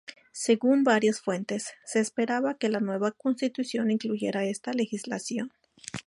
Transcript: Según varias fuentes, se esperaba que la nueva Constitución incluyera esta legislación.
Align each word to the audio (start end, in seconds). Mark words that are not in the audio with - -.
Según 0.33 0.83
varias 0.83 1.21
fuentes, 1.21 1.73
se 1.85 1.99
esperaba 1.99 2.55
que 2.57 2.69
la 2.69 2.79
nueva 2.79 3.11
Constitución 3.11 3.91
incluyera 3.91 4.45
esta 4.45 4.73
legislación. 4.73 5.53